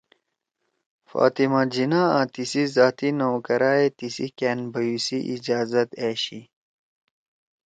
[1.09, 6.39] فاطمہ جناح آں تیسی ذاتی نوکرائے تِیسی کأن بھیُو سی اجازت أشی“